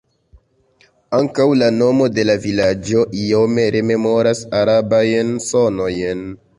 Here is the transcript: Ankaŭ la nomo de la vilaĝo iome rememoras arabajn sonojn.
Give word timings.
Ankaŭ 1.17 1.45
la 1.59 1.67
nomo 1.75 2.09
de 2.15 2.25
la 2.31 2.37
vilaĝo 2.47 3.05
iome 3.27 3.69
rememoras 3.79 4.45
arabajn 4.65 5.35
sonojn. 5.51 6.31